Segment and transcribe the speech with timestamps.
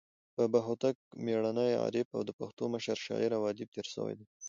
[0.37, 0.95] بابا هوتک
[1.25, 4.25] میړنى، عارف او د پښتو مشر شاعر او ادیب تیر سوى دئ.